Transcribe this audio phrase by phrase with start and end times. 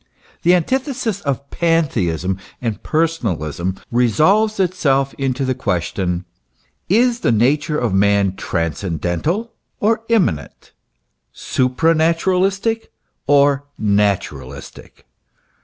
[0.41, 6.25] The antithesis of pantheism and personalism resolves itself into the question:
[6.89, 10.71] is the nature of man transcendental or immanent,
[11.35, 12.87] supranaturalistic
[13.27, 15.05] or naturalistic